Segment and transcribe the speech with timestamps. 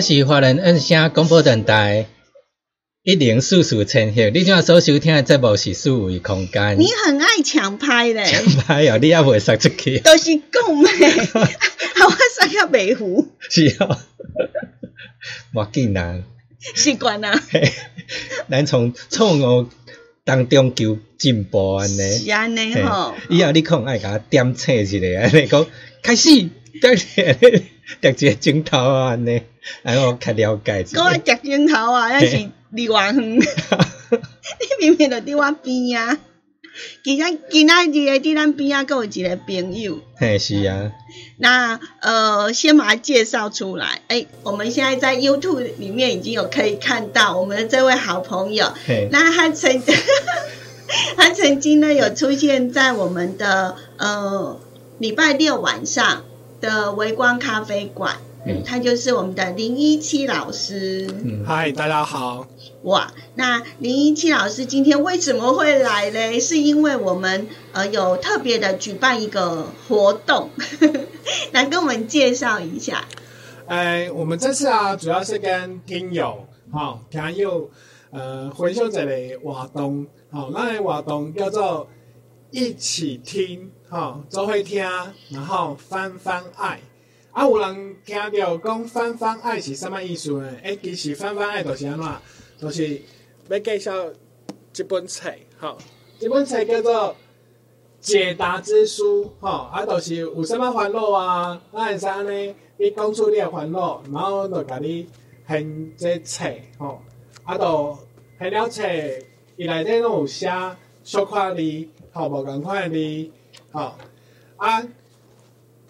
[0.00, 2.06] 这是华人恩声广播电台
[3.02, 6.80] 一零四四千赫，你今仔所收听的节目是四维空间。
[6.80, 9.98] 你很爱抢拍嘞，抢拍哦，你也袂塞出去。
[9.98, 11.24] 都是讲诶，
[11.96, 13.28] 好 我使较袂糊。
[13.50, 13.98] 是哦，
[15.52, 16.22] 无紧啦，
[16.74, 17.38] 习惯啦。
[18.48, 19.68] 咱从错误
[20.24, 22.18] 当中求进步安尼。
[22.18, 23.14] 是安尼吼。
[23.28, 25.66] 以后你可能爱甲我点醒一下，安尼讲
[26.02, 26.48] 开始，
[26.80, 26.96] 对
[28.00, 29.42] 对，一个镜头啊安尼。
[29.82, 30.82] 哎，我较了解。
[30.84, 33.14] 讲我夹镜头啊， 那是离我远。
[33.40, 36.18] 你明明就伫我边啊！
[37.04, 39.98] 今仔今仔日诶，伫咱边啊，阁有一个朋友。
[40.16, 40.92] 嘿，是啊。
[41.36, 44.00] 那呃，先把他介绍出来。
[44.08, 48.72] 哎，我们现在在 YouTube 里面已经有可以看到我们的这位好朋友。
[49.10, 49.82] 那他曾
[51.16, 54.58] 他曾经呢有出现在我们的呃
[54.98, 56.24] 礼拜六晚上
[56.60, 58.16] 的微光咖啡馆。
[58.46, 61.06] 嗯，他就是我们的林一七老师。
[61.22, 62.46] 嗯嗨，大家好。
[62.84, 66.40] 哇，那林一七老师今天为什么会来嘞？
[66.40, 70.48] 是因为我们呃有特别的举办一个活动，
[71.52, 73.04] 来跟我们介绍一下。
[73.66, 77.68] 哎，我们这次啊，主要是跟听友哈，听友
[78.10, 81.86] 呃分享一个活动，好，那个活动叫做
[82.50, 84.82] 一起听哈，都会听，
[85.30, 86.80] 然后翻翻爱。
[87.32, 87.44] 啊！
[87.44, 90.52] 有人听到讲翻翻爱是什么意思呢？
[90.62, 92.08] 诶，其实翻翻爱就是安怎？
[92.58, 93.00] 就是
[93.48, 93.92] 要介绍
[94.76, 95.78] 一本册，吼，
[96.18, 96.92] 一本册叫做
[98.00, 105.06] 《解答之书》，吼，啊，就是有什么烦恼啊，咱会使安尼，你讲出你的烦恼，然后就甲你
[105.48, 106.44] 献这册，
[106.78, 107.00] 吼，
[107.44, 107.98] 啊，就
[108.40, 108.82] 献了册，
[109.56, 110.50] 伊内底拢有写
[111.04, 113.32] 小块字，吼，无共款的
[113.72, 113.94] 字，吼，
[114.56, 114.86] 啊，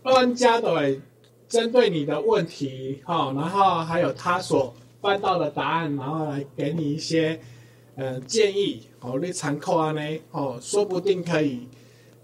[0.04, 1.00] 专家都会。
[1.48, 7.40] 针对你的问题，哈，然后还有他所翻到的答案，然后来给你一些，
[7.96, 10.00] 呃，建议，哦，你参考啊呢，
[10.30, 11.66] 哦，说不定可以，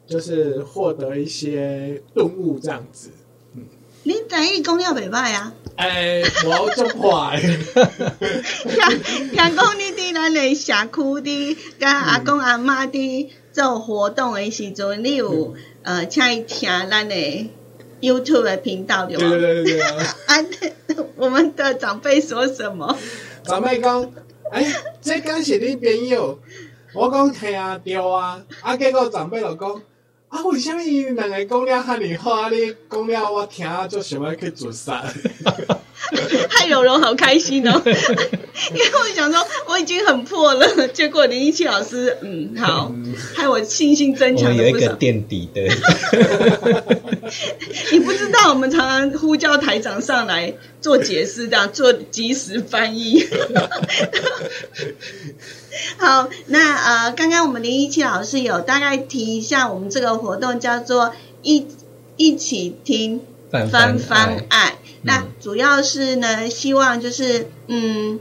[0.06, 3.10] 就是获得一些顿悟这样子，
[3.56, 3.64] 嗯。
[4.04, 5.52] 你等于讲了袂歹啊？
[5.74, 7.40] 哎，我做坏。
[7.42, 17.50] 听听讲你伫咱的社区伫，甲阿公阿妈伫做活动的时阵，你有呃，请伊听咱的。
[17.98, 19.30] YouTube 的频道对吗？
[19.30, 20.04] 对对对对 啊！
[21.16, 22.94] 我们的长辈说什么？
[23.42, 24.12] 长辈讲
[24.52, 24.70] ：“哎，
[25.00, 26.38] 这敢是你朋友？”
[26.92, 29.82] 我讲：“听啊，对啊。”啊，结果长辈就讲
[30.28, 32.50] ：“啊，为什么伊两个讲了哈尼好啊？
[32.52, 35.02] 你讲了我听啊，就想要去自杀。”
[36.50, 42.92] 害柔柔好开心哦， 因为我想说我已经很破了，结果林一七老师，嗯，好，
[43.34, 45.62] 害我信心增强了有一个垫底的。
[47.92, 53.26] 你不知道，我们常常呼叫台长上来做解释，这样做及时翻译。
[55.98, 61.12] 好，那呃，刚刚我们林一七老师有大概提一下，我们这个活动叫做
[61.42, 61.66] 一
[62.16, 63.20] 一起听
[63.50, 64.78] 翻翻爱。
[65.06, 68.18] 那主要是呢，希望就是嗯，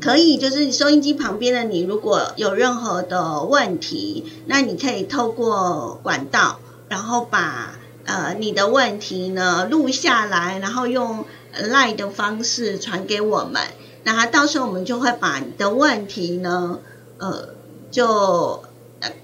[0.00, 7.74] 可以就是收音机旁边的你，如果有任何的问题，那你可以透过管道，然后把
[8.04, 13.60] 呃你的问题呢录下来，然后用赖的方式传给我们。
[14.04, 16.78] 那到时候我们就会把你的问题呢，
[17.18, 17.48] 呃，
[17.90, 18.62] 就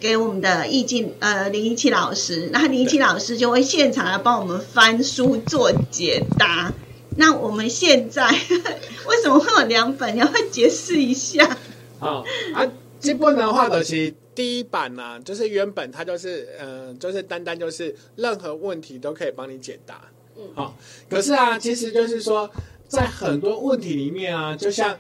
[0.01, 6.73] 给我们的易静呃林一七老师，那林一七老师就会现场来帮我们翻书做解答。
[7.17, 8.29] 那我们现在
[9.09, 10.15] 为什么会有两本？
[10.15, 11.57] 你要解释一下。
[11.99, 12.67] 好啊，
[13.01, 20.01] 基本的话就是第一版呢，就是原本它就是呃，就是单单就是任何问题都可以帮你解答。
[20.37, 20.77] 嗯，好，
[21.11, 22.51] 可是啊，其实就是说。
[22.89, 24.97] 在很多问题里面啊，就像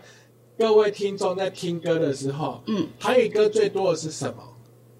[0.58, 4.57] 各位听众在听歌的时候，嗯，台语歌最多的是什么？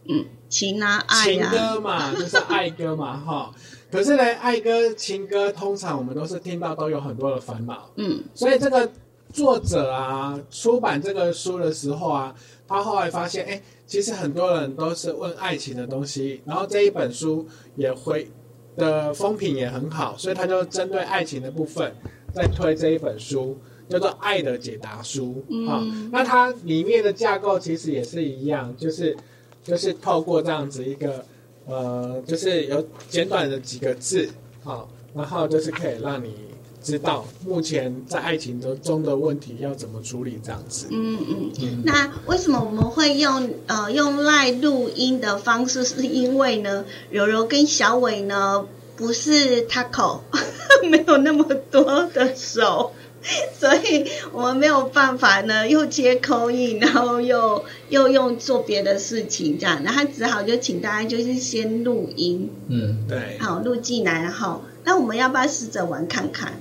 [0.08, 3.54] 嗯，情啊，爱情歌嘛， 就是爱歌嘛，哈。
[3.90, 8.22] 可是呢，爱歌、情歌，通常我们都是听到都有很多的烦恼，嗯。
[8.34, 8.90] 所以这个
[9.32, 12.34] 作者啊，出版这个书的时候啊，
[12.66, 17.46] 他后来发现，哎，其实很多人都是问爱情的东西，然后这一本书
[17.76, 18.30] 也会
[18.76, 21.94] 的风评也很好，所以他就针对爱情的部分。
[22.30, 23.58] 在推这一本书，
[23.88, 25.82] 叫做《爱的解答书》啊。
[26.12, 29.16] 那它里面的架构其实也是一样，就是
[29.62, 31.24] 就是透过这样子一个
[31.66, 34.28] 呃，就是有简短的几个字
[34.64, 36.34] 哦，然后就是可以让你
[36.82, 40.86] 知道目前在爱情中中的问题要怎么处理这样子。
[40.90, 41.18] 嗯
[41.60, 41.82] 嗯。
[41.84, 45.84] 那为什么我们会用呃用赖录音的方式？
[45.84, 48.66] 是因为呢，柔柔跟小伟呢
[48.96, 50.20] 不是 taco。
[50.90, 52.92] 没有那么多的手，
[53.58, 66.52] 所以我们没有办法呢，又接口音，然后又又用做别的事情这样，然后只好就请大家就是先录音，嗯，对，好录进来，然后那我们要不要试着玩看看？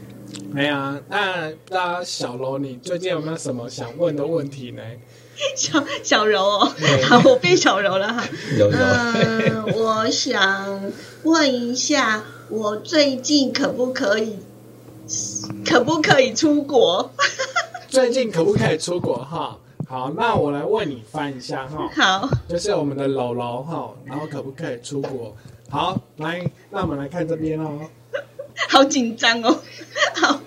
[0.51, 4.81] 没啊，那那小柔，你最近有没有什么想问的问题呢？
[5.56, 6.74] 小小柔哦，
[7.04, 8.27] 好， 我变小柔了哈。
[8.59, 10.92] 嗯，我想
[11.24, 12.24] 问一下。
[12.50, 14.38] 我最近可不可以，
[15.66, 17.12] 可不可以出国？
[17.88, 19.18] 最近可不可以出国？
[19.18, 19.58] 哈，
[19.88, 21.90] 好，那我来问你翻一下哈。
[21.96, 25.36] 好，就是我们的楼楼哈，然后可不可以出国？
[25.70, 27.80] 好，来，那我们来看这边哦。
[28.70, 29.60] 好紧张哦。
[30.16, 30.40] 好。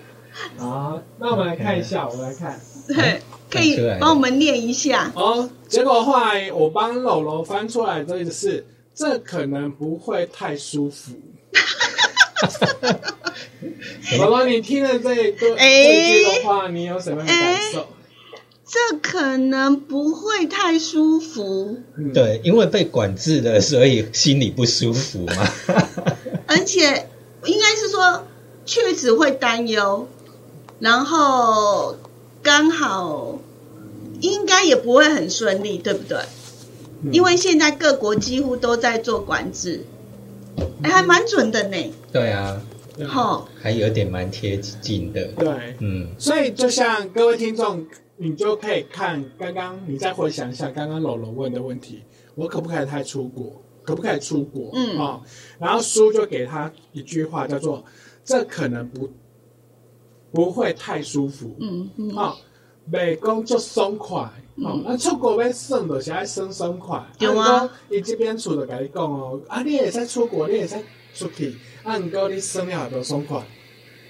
[0.57, 2.59] 好，那我们来看一下，我来看。
[2.87, 5.11] 对，可以帮我们念一下。
[5.15, 11.13] 哦，结果后来我帮楼楼翻出来的是，这可能不会太舒服。
[14.17, 17.87] 宝宝，你听了这一段这句的话，你有什么感受？
[18.65, 21.77] 这可能不会太舒服。
[22.13, 25.47] 对，因为被管制了，所以心里不舒服嘛。
[26.47, 27.09] 而且
[27.45, 28.25] 应该是说，
[28.65, 30.07] 确实会担忧，
[30.79, 31.97] 然后
[32.41, 33.39] 刚好
[34.21, 36.19] 应该也不会很顺利，对不对？
[37.11, 39.85] 因为现在各国几乎都在做管制。
[40.83, 41.93] 哎，还蛮准的呢。
[42.11, 42.61] 对啊，
[43.07, 45.25] 好，还有点蛮贴近的。
[45.33, 47.85] 对，嗯，所以就像各位听众，
[48.17, 52.03] 你就可以看刚刚，你再回想一下刚刚楼楼问的问题：
[52.35, 53.61] 我可不可以太出国？
[53.83, 54.69] 可不可以出国？
[54.73, 55.21] 嗯啊，
[55.59, 57.83] 然后书就给他一句话，叫做
[58.23, 59.09] “这可能不
[60.31, 62.37] 不会太舒服。”嗯嗯，好，
[62.85, 64.29] 美工就松快。
[64.57, 67.01] 哦，那出国要省就是爱省省快。
[67.17, 70.75] 对啊，伊这边厝就甲你讲哦，啊，你也使出国，你也使
[71.13, 73.41] 出去，啊，唔过你省了很多松快。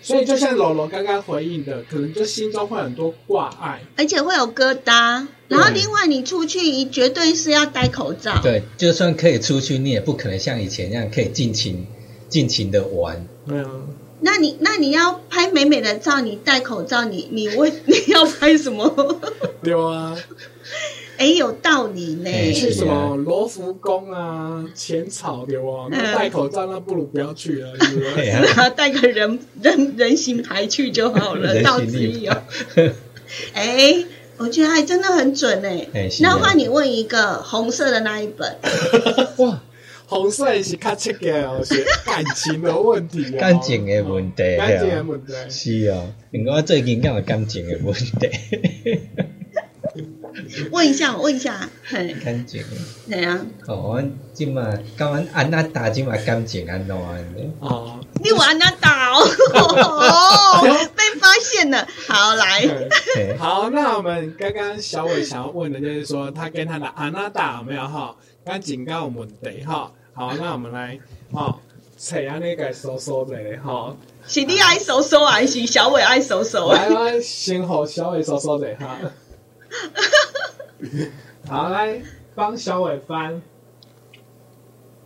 [0.03, 5.27] 所以就像罗罗刚刚回应的，可能就心中会很多挂碍，而且会有疙瘩。
[5.47, 8.41] 然后另外你出去绝对是要戴口罩。
[8.41, 11.85] 对，就算可以出去，你也不可能像以前那样可以尽情
[12.27, 13.27] 尽情的玩。
[13.45, 13.69] 对啊。
[14.21, 18.87] 那你那你要拍美美的照，你戴口罩，你你为 你要拍什么？
[19.63, 20.15] 对啊，
[21.17, 22.31] 哎，有道理呢。
[22.53, 25.87] 去什么罗浮宫啊、浅草对啊？
[25.91, 32.31] 那戴口罩那不如不要去了， 是不带个人人人形牌去就好了，到此一游。
[33.53, 34.03] 哎，
[34.37, 35.87] 我觉得还真的很准哎。
[36.21, 38.57] 那换你问一个红色的那一本。
[39.37, 39.61] 哇，
[40.11, 43.39] 红色是较切个哦，是感情的问题哦。
[43.39, 46.13] 感情的问题，感情的问题是哦。
[46.31, 48.29] 因为我最近讲感情的问题。
[50.69, 52.61] 问一下，问一下，嘿，感情，
[53.09, 53.39] 对啊。
[53.67, 57.49] 哦，阮即马甲阮安娜达即马感情安怎安尼？
[57.61, 59.23] 哦，你有安娜打哦，
[60.93, 61.87] 被发现了。
[62.09, 62.67] 好，来。
[63.37, 68.13] 好，那我们刚刚小伟想要问的就是说，他跟他的安娜达有没有哈？
[68.43, 69.89] 刚警告我们的哈。
[70.21, 70.99] 好，那我们来
[71.33, 71.57] 哈，
[71.97, 73.97] 找安那个搜搜的哈。
[74.27, 76.71] 是你爱搜搜还是小伟爱搜搜？
[76.71, 78.99] 来，来，先和小伟搜搜的哈。
[81.49, 82.03] 好，来
[82.35, 83.41] 帮小伟翻，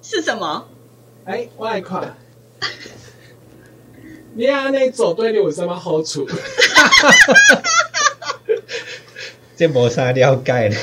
[0.02, 0.68] 是什么？
[1.24, 2.18] 哎，外款。
[4.34, 6.28] 你安尼做对你有什么好处？
[9.56, 10.76] 这无啥了解呢。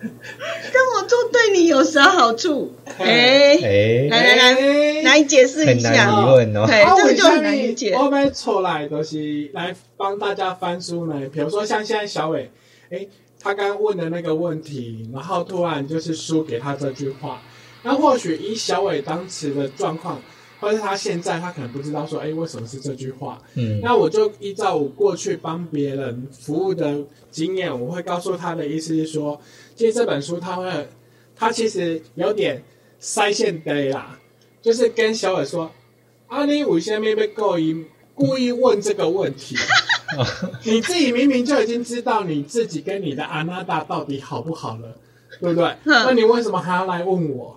[0.00, 2.72] 跟我做对你有啥好处？
[2.98, 5.90] 哎哎，来来来，来解释一下。
[5.90, 6.66] 很难疑问哦。
[6.96, 7.94] 这个就很难理解。
[7.94, 11.28] 我们出来都是来帮大家翻书呢。
[11.32, 12.50] 比如说像现在小伟。
[12.90, 13.06] 哎，
[13.38, 17.42] 他刚刚问的那个问题，然后突然就是输给他这句话，
[17.82, 20.18] 那或许以小伟当时的状况，
[20.58, 23.42] 或者他现在他可能不知道说，哎，为什么是这句话？
[23.56, 26.98] 嗯，那我就依照我过去帮别人服务的
[27.30, 29.38] 经验，我会告诉他的意思是说，
[29.76, 30.88] 其实这本书他会，
[31.36, 32.62] 他其实有点
[32.98, 34.18] 塞线的啦，
[34.60, 35.70] 就是跟小伟说，
[36.26, 39.56] 啊，你为什么被故意故意问这个问题？
[40.64, 44.96] 你自己明明就已经知道你自己跟你的阿娜达到底好不好了，
[45.40, 45.76] 对不对？
[45.84, 47.56] 那你为什么还要来问我？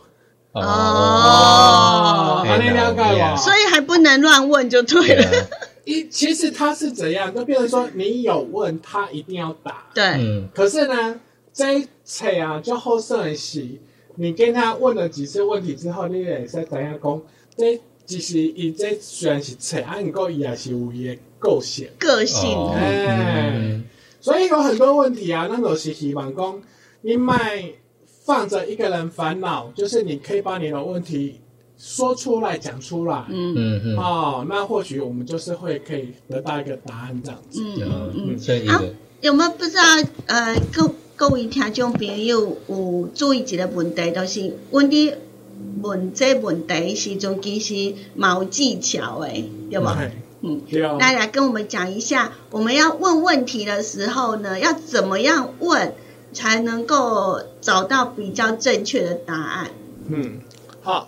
[0.52, 5.48] 哦，阿念了解我，所以还不能乱问就对了。
[5.86, 9.86] 一其实他是怎样，就变成说你有问他一定要答。
[9.96, 11.20] 对，可是呢，
[11.54, 13.82] 这一切啊，就后生喜，
[14.16, 17.22] 你跟他问了几次问题之后，你也是怎样讲？
[17.58, 21.18] 这其实伊这虽然是册，啊，不过伊也是有伊的。
[21.44, 23.82] 个性，个性，哎，
[24.20, 26.62] 所以有很多问题啊，那种是希望讲，
[27.02, 27.64] 你卖
[28.06, 31.40] 放着一个人烦恼，就是你可以把你的问题
[31.80, 33.56] 说出来，讲出来，嗯。
[33.58, 38.12] 嗯嗯，哦，那或许我们就是会可以得到一个答案这样子，嗯。
[38.14, 38.84] 嗯嗯，啊，
[39.22, 39.82] 有没有不知道？
[40.28, 45.14] 呃，各各位听众朋友有注意一个问题，就是问你
[45.84, 50.02] 问这问题时阵，其实冇技巧诶，对吧？
[50.42, 50.64] 嗯，
[50.98, 55.94] 大家跟我们讲一下，我们要问问题的时候呢，要怎么样问
[56.34, 59.70] 才能够找到比较正确的答案？
[60.08, 60.40] 嗯，
[60.82, 61.08] 好，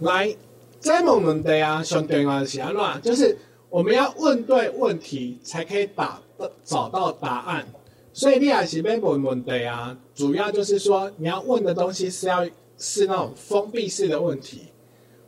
[0.00, 0.34] 来，
[0.80, 3.02] 这问问题啊，上电话是安怎？
[3.02, 3.36] 就是
[3.68, 6.22] 我们要问对问题，才可以打
[6.64, 7.66] 找到答案。
[8.12, 12.44] 所以你也是要问问题啊，主要就是说你要问的东西是要
[12.76, 14.68] 是那种封闭式的问题，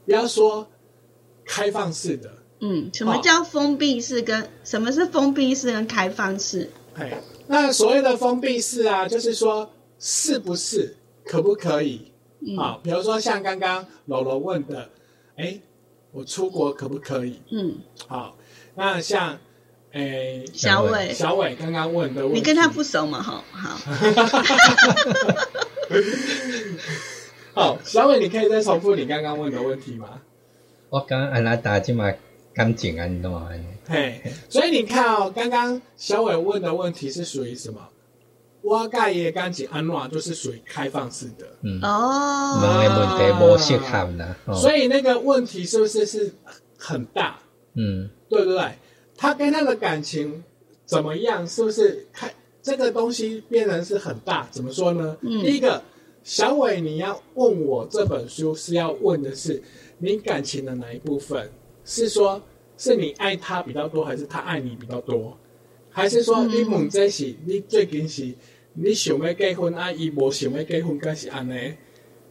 [0.05, 0.67] 不要说
[1.45, 2.31] 开放式的。
[2.61, 4.23] 嗯，什么叫封闭式？
[4.23, 6.71] 跟什么是封闭式跟开放式？
[6.95, 12.13] 哎，那所谓的封闭式啊，就是说是不是可不可以？
[12.57, 14.91] 好，比如说像刚刚柔柔问的，
[15.37, 15.61] 哎，
[16.13, 17.41] 我出国可不可以？
[17.51, 17.77] 嗯，
[18.07, 18.37] 好，
[18.75, 19.39] 那像
[19.95, 23.23] 哎小伟小伟刚刚问的问题，你跟他不熟嘛？
[23.23, 23.79] 好好。
[27.55, 30.21] 好，小伟，你可以再重复你刚刚问的问题吗？
[30.91, 32.19] 我刚按拉打进来。
[32.55, 33.29] 感情安怎？
[33.89, 37.81] 嘿，所以你看哦，刚刚小伟问的问题是属于什么？
[38.63, 41.45] 我盖也干净安暖，就是属于开放式的。
[41.63, 44.37] 嗯哦，问的问题无适合呢。
[44.55, 46.33] 所以那个问题是不是是
[46.79, 47.41] 很大？
[47.75, 48.61] 嗯，对不对？
[49.17, 50.43] 他跟他的感情
[50.85, 51.47] 怎么样？
[51.47, 52.31] 是不是看
[52.63, 54.49] 这个东西变成是很大？
[54.51, 55.17] 怎么说呢？
[55.23, 55.83] 嗯，第一个，
[56.23, 59.63] 小伟，你要问我这本书是要问的是
[59.99, 61.51] 你感情的哪一部分？
[61.85, 62.43] 是说，
[62.79, 65.37] 是你爱他比较多，还是他爱你比较多？
[65.91, 68.35] 还是说你问这是你最近是
[68.73, 71.75] 你想要结婚，啊，伊无想要结婚，该是安尼？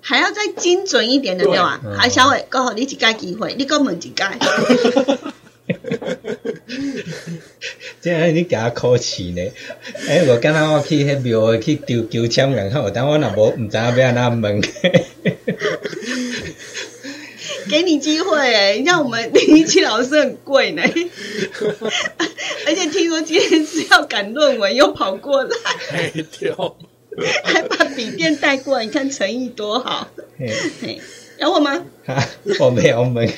[0.02, 1.80] 还要再精准一点的对吧？
[1.98, 4.14] 啊，小伟，刚好你一届机会，你讲问一届。
[8.02, 9.42] 这样你加考试呢？
[10.08, 14.62] 哎，我刚刚我去迄庙去丢丢签然后但我若无唔知影要安怎问。
[17.70, 20.84] 给你机会哎，像我们林一奇老师很贵呢，
[22.68, 25.50] 而且听说今天是要赶论文，又跑过来，
[27.44, 30.12] 还把笔电带过来，你看诚意多好。
[31.44, 31.86] 有我吗？
[32.60, 33.30] 我没有，我没，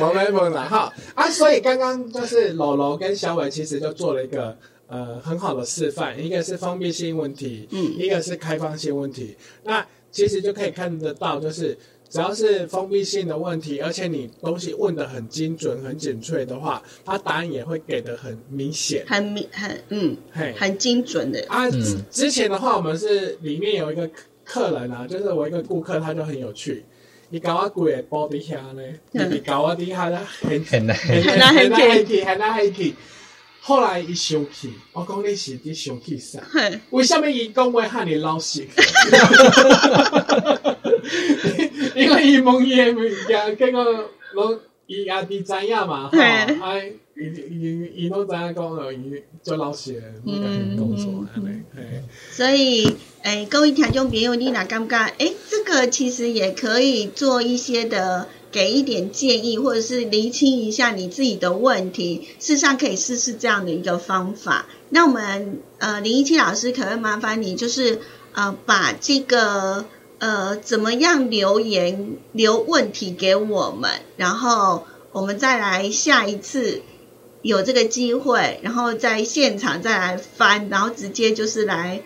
[0.00, 1.28] 我没有了哈啊！
[1.28, 4.56] 所以刚刚就是楼楼跟小伟其实就做了一个
[4.86, 9.36] 呃很好的示范，一个是封闭性问题，嗯，一个是开放性问题。
[9.64, 11.76] 那其实就可以看得到，就是。
[12.12, 20.16] 只要是封闭性的问题，而且你东西问的很精准、很准确的话，它答案也会给的很明显，很明很嗯，
[20.56, 21.70] 很精准的啊。
[22.10, 24.10] 之前的话，我们是里面有一个
[24.44, 26.84] 客人啊，就是我一个顾客，他就很有趣，
[27.32, 28.82] 你搞我贵的包底下呢，
[29.12, 32.94] 你搞我底下啦，很很难很难很难很气很难很气。
[33.62, 36.40] 后来伊生气，我讲你是伫生气啥？
[36.90, 38.66] 为什么伊讲话喊你老实？
[41.94, 43.84] 因为伊问伊诶物件，结果
[44.32, 51.62] 拢伊也伫知影嘛，吼，哎，伊伊伊拢知影讲了，伊做老实，嗯，工作安尼，
[52.32, 58.26] 所以，诶，各位听众朋友，你若感觉，诶，这个其实也可以做一些的。
[58.52, 64.66] 给一点建议，或者是厘清一下你自己的问题，事实上可以试试这样的一个方法。
[64.88, 68.00] 那我们呃林一七老师，可以麻烦你就是
[68.32, 69.84] 呃把这个
[70.18, 76.82] 呃怎么样留言留问题给我们，然后我们再来下一次
[77.42, 82.02] 有这个机会，然后在现场再来翻，然后直接就是来。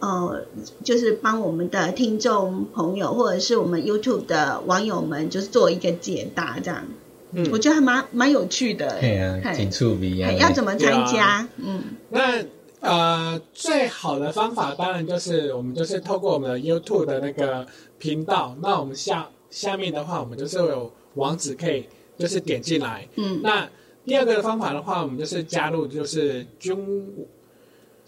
[0.00, 0.46] 呃，
[0.84, 6.84] 就是帮我们的听众朋友，或者是我们 YouTube 的网友们，就是做一个解答，这样，
[7.32, 10.30] 嗯，我觉得还蛮蛮有趣的，对啊，挺出名啊。
[10.30, 11.48] 要怎么参加？
[11.56, 12.44] 嗯，那
[12.78, 17.66] 呃，最好的方法当然就是我们就是透过我们的 YouTube 的那个
[17.98, 21.84] 频道，那我们下下面的话，我们就是有网址可以
[22.16, 23.68] 就是点进来，嗯，那
[24.08, 27.26] 第二个方法的话，我们就是加入就是军。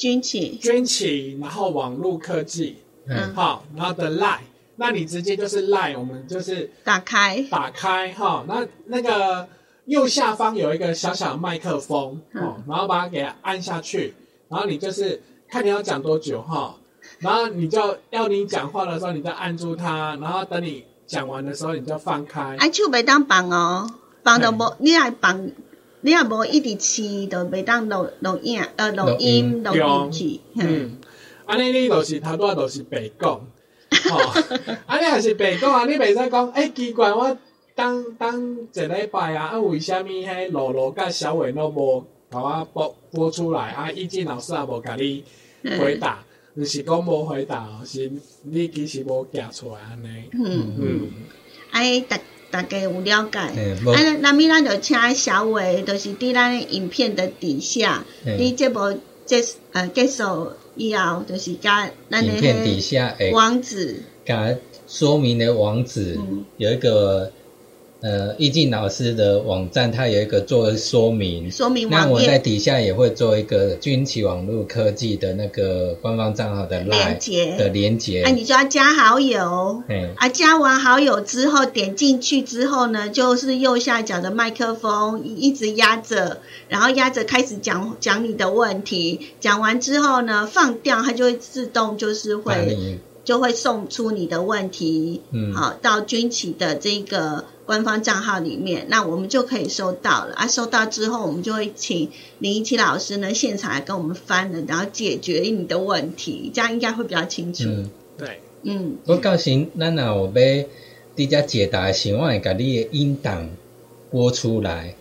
[0.00, 4.40] 军企、军企，然后网络科技，嗯，好，然后的赖，
[4.76, 9.46] 那你直接就是赖，我们就是打开，打开，哈，那那个
[9.84, 14.14] 右下方有一个小小麦克风，哦，然后把它给按下去，
[14.48, 15.20] 然后你就是
[15.50, 16.74] 看你要讲多久，哈，
[17.18, 22.56] 然后你就要你讲话的时候，你就按住它，然后等你讲完的时候，你就放开。
[22.58, 23.86] 哎，手袂当放哦，
[24.24, 25.50] 放到无，你爱放。
[26.02, 29.72] 你也无一直饲，就袂当录录音，呃，录音录
[30.10, 30.40] 进去。
[30.54, 30.96] 嗯，
[31.46, 33.28] 安尼你就是头拄仔就是白讲，
[34.08, 34.18] 吼，
[34.86, 35.84] 安尼也是白讲啊！
[35.84, 37.36] 你袂使讲，诶，奇怪，我
[37.74, 38.40] 当当
[38.72, 43.90] 一礼拜啊，啊，为虾米迄露露甲小伟都无甲我播播出来啊？
[43.90, 45.22] 易静老师也无甲你
[45.78, 48.10] 回答，毋是讲无回答，是
[48.44, 50.30] 你其实无行出来安尼。
[50.32, 51.10] 嗯嗯，
[51.72, 52.18] 哎，大。
[52.50, 64.54] 大家有了解，啊，那咪咱就请小伟，就是伫咱影片的底下，你这部结呃结束以后，就是加咱影片底下网址，加
[64.88, 66.18] 说明的网址
[66.56, 67.32] 有一个。
[68.02, 78.22] 呃，易静老师的网站，它有一个做说明，说明那我在底下也会做一个军旗网络科技的那个官方账号的连接的连接。
[78.22, 79.82] 啊，你就要加好友，
[80.16, 97.44] 啊，加完好友之后，点进去之后呢，就是右下角的麦克风一直压着，然后压着开始讲讲你的问题，讲完之后呢，放掉，它就会自动就是会就会送出你的问题，嗯，好到军旗的这个。
[97.70, 100.48] 官方账号里面，那我们就可以收到了啊！
[100.48, 107.62] 收到之后，我们就会请林一奇老师呢现场来跟我们翻了，然后解决你的问题，这样应该会比较清楚。
[107.68, 108.96] 嗯，对，嗯。
[109.06, 110.66] 我到时咱若有要
[111.16, 113.48] 直接解答时，我会甲你的音档
[114.10, 114.96] 播出来，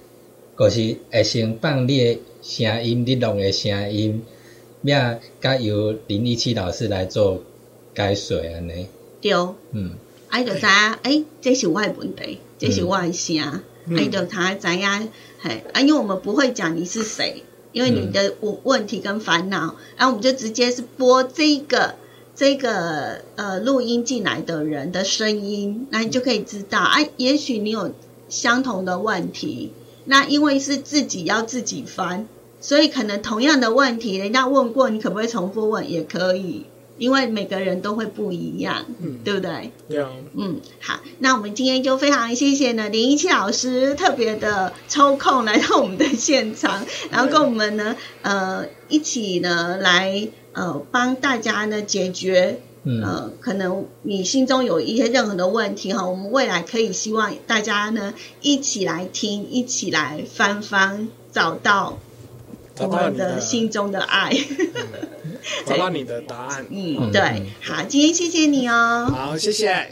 [0.55, 4.21] 就是会先放你的声音，你录的声音，
[4.83, 7.41] 要甲由林一奇老师来做
[7.95, 8.85] 解说安尼。
[9.19, 9.33] 对，
[9.71, 9.93] 嗯，
[10.29, 10.69] 哎，就知影，
[11.01, 12.37] 哎，这是我的问题。
[12.59, 13.63] 这是外声，
[13.97, 21.95] 哎，就他知影，嘿，啊，因为我们不会讲你是谁，因为你的问问题跟烦恼，然后我们就直接是播这个
[22.35, 27.93] 这个呃录音进来的人的声音，那你就可以知道，啊，也许你有
[28.27, 29.71] 相同的问题，
[30.03, 32.27] 那因为是自己要自己翻，
[32.59, 35.89] 所以可能同样的问题，人家问过，你可不可以重复问？
[35.89, 36.65] 也可以。
[36.99, 39.71] 因为每个人都会不一样，嗯，对不对？
[39.87, 61.97] 对嗯，好，那我们今天就非常谢谢呢林一七老师特别的抽空来到我们的现场，然后跟我们呢呃一起呢来呃帮大家呢解决呃可能你心中有一些任何的问题哈，我们未来可以希望大家呢一起来听，一起来翻翻找到。
[62.79, 64.31] 我们的心中的爱，
[65.65, 66.65] 找到你的答案。
[66.69, 69.11] 嗯，对，好，今天谢谢你哦。
[69.13, 69.91] 好，谢谢。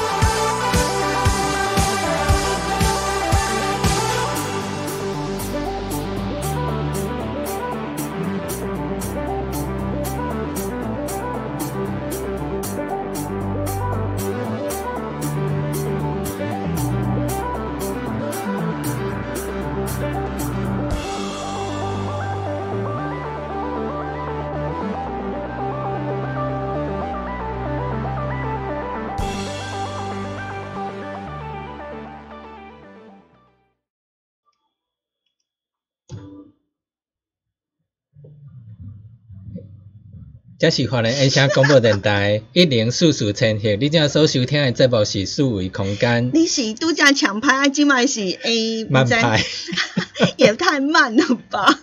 [40.61, 46.29] 这是华人 A 声广播电台一零四四千赫，你正所收听的节目是四维空间。
[46.35, 49.43] 你是拄则抢拍，啊，即卖是 A 慢拍，
[50.37, 51.79] 也太慢了吧？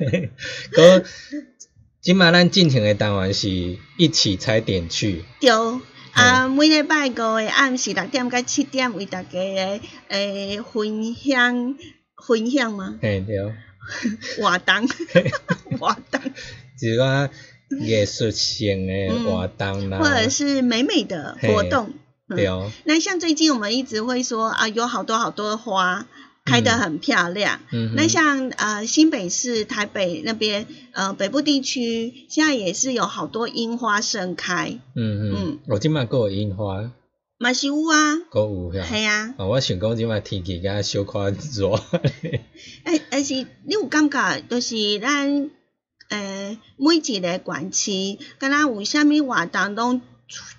[0.72, 1.04] 哥，
[2.00, 3.50] 即卖咱进行的单元是
[3.98, 5.22] 一起踩点去。
[5.38, 5.50] 对，
[6.12, 9.28] 啊，每礼拜五的暗时六点到七点，为大家
[10.08, 11.76] 诶分享
[12.26, 12.98] 分享吗？
[13.02, 13.36] 嘿，对。
[14.38, 14.88] 活动，
[15.78, 16.20] 活动，
[16.80, 17.28] 就啊。
[17.68, 21.90] 艺术性的活动啦，或者是美美的活动。
[22.28, 22.70] 对哦。
[22.84, 26.06] 那像最近我们一直会说啊，有好多好多花
[26.44, 27.60] 开得很漂亮。
[27.72, 27.94] 嗯。
[27.96, 34.78] 那像呃新北市、台北那边呃北部地区，现在也是有好多樱花盛开。
[34.94, 35.58] 嗯嗯。
[35.68, 36.92] 我今麦有樱花。
[37.38, 38.16] 嘛是有啊。
[38.30, 38.84] 够有吓。
[38.84, 39.34] 系啊。
[39.38, 41.70] 啊，我想讲今麦天气敢小可热。
[42.84, 45.50] 诶， 但是你有感觉，就是咱。
[46.08, 50.00] 诶，每一个馆区，敢若有虾米活动拢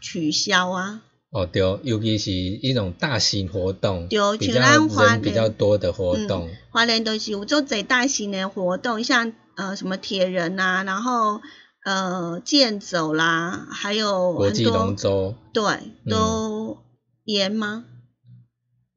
[0.01, 1.01] 取消啊？
[1.29, 6.49] 哦，对，尤其是一种大型活动，对，比较人比较多的活动。
[6.71, 11.41] 华联都是有做最大型的活动，像呃什么铁人啊，然后
[11.83, 15.63] 呃健走啦，还有国际龙舟，对，
[16.09, 16.77] 都
[17.25, 17.83] 严吗？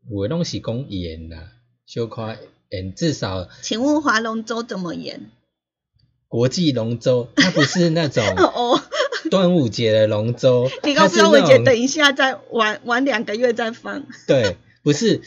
[0.09, 1.49] 有拢是讲严啦，
[1.85, 2.37] 小可
[2.71, 3.49] 严，至少。
[3.61, 5.31] 请问华龙舟怎么严？
[6.31, 8.25] 国际龙舟，它不是那种
[9.33, 14.05] 端午节的龙舟，你告诉端午节等一下再玩玩两个月再放。
[14.29, 15.23] 对，不是，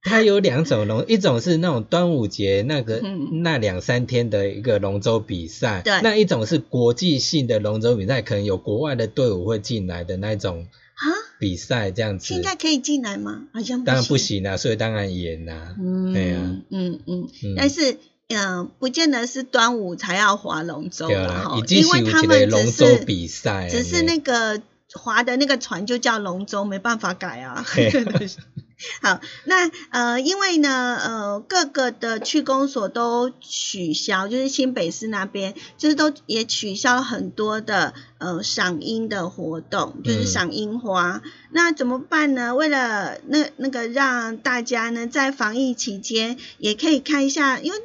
[0.00, 3.02] 它有两种龙， 一种是那种端午节那个
[3.42, 11.04] 那两三天的一个龙舟比赛，对，那一种是国际性的龙舟比赛，可能有国外的队伍会进来的那种啊
[11.38, 12.24] 比赛这样子。
[12.28, 13.42] 现在可以进来吗？
[13.52, 15.76] 好像当然不行啊，所以当然严呐。
[15.78, 16.40] 嗯，对呀，
[16.70, 17.98] 嗯嗯，但是。
[18.28, 24.60] 嗯，不见得是端午才要划龙舟了哈，因为他们只是比赛只是那个
[24.92, 27.64] 划的那个船就叫龙舟，没办法改啊。
[29.00, 41.22] 好，那呃，因为呢，呃，各个的区公所都取消，就是新北市那边，就是都也取消很多的呃赏樱的活动，就是赏樱花。
[41.52, 42.54] 那怎么办呢？
[42.56, 47.78] 为了那那个让大家呢在防疫期间也可以看一下，因为。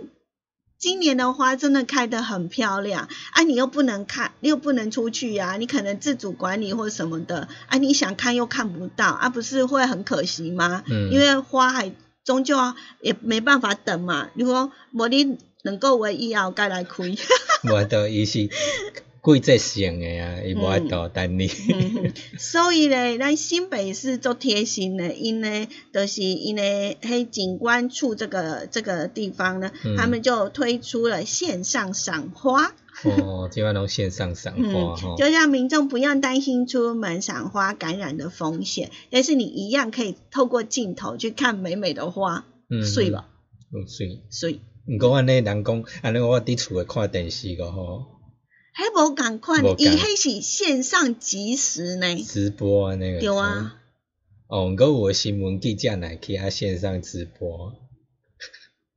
[0.81, 10.83] 今年的花真的开得很漂亮，啊，你又不能看，又不能出去呀，你可能自主管理或什么的，啊，你想看又看不到，啊，不是会很可惜吗？
[10.89, 11.93] 嗯，因为花还
[12.25, 12.57] 终究
[12.99, 17.15] 也没办法等嘛，如果我你能够唯一要该来开，
[17.71, 18.49] 我的意思。
[19.21, 21.47] 贵在性的啊，伊无爱多等你。
[22.39, 26.61] 所以咧，咱新北市做贴心的，因呢，就是因呢，
[27.03, 32.73] 黑景观处这个这个地方呢，他们就推出了线上赏花。
[33.03, 42.45] 哦，今晚拢线上赏花哈，就让民众不用担心出门赏花感染的风险，但是你一样可以透过镜头去看美美的花，
[42.83, 43.29] 水吧？
[43.71, 44.61] 嗯，水水。
[44.87, 48.20] 毋过安尼人讲，安尼我伫厝诶看电视个吼。
[48.71, 53.19] 还无共款，伊迄是线上即时呢，直播啊那个。
[53.19, 53.77] 有啊。
[54.47, 57.73] 哦，佮有新闻记者来去啊线上直播。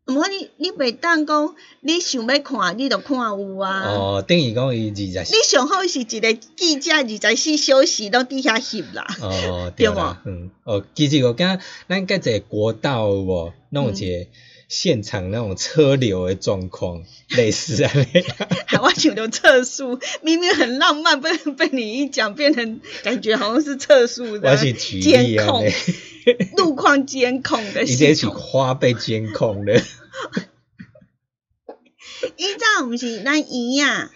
[0.07, 3.85] 毋过你你袂当讲，你想要看，你就看有啊。
[3.89, 5.33] 哦，等于讲伊二十。
[5.33, 9.07] 你上好是一个记者，二十四小时都伫遐翕啦。
[9.23, 10.17] 哦， 对无？
[10.27, 14.27] 嗯，哦，其实我感觉咱个个国道有无弄一个。
[14.77, 17.05] 现场那种车流的状况，
[17.37, 17.93] 类似啊，
[18.67, 25.65] 海外球流测速，明明很浪漫，被被你一讲，变成感觉好像是测速的监控，
[26.57, 29.81] 路况监控的，一些是花被监控的。
[32.37, 34.11] 依照不是那一样，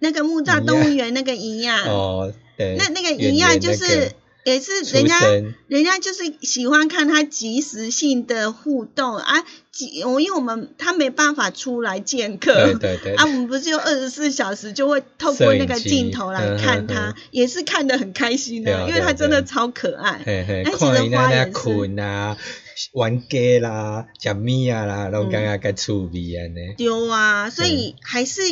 [0.00, 4.12] 那个木栅动物园那个一样，哦，对，那那个一样就是
[4.44, 5.20] 也是人家，
[5.68, 9.44] 人家就是喜欢看他即时性的互动啊。
[10.04, 20.22] 我因为我们他没办法出来见客，对对对，啊，我们不是有二十四小时就会透过那个镜头来看他，也是看得很开心的，因为他真的超可爱。
[20.64, 22.36] 看伊那那困啊，
[22.92, 26.74] 玩 g 啦，食米啊啦，拢感觉个趣味安尼。
[26.76, 28.42] 丢啊，所以还是